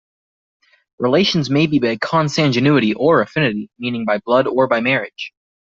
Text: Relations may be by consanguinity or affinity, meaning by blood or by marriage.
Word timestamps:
Relations 0.97 1.51
may 1.51 1.67
be 1.67 1.77
by 1.77 1.95
consanguinity 1.95 2.95
or 2.97 3.21
affinity, 3.21 3.69
meaning 3.77 4.03
by 4.03 4.17
blood 4.17 4.47
or 4.47 4.65
by 4.65 4.81
marriage. 4.81 5.31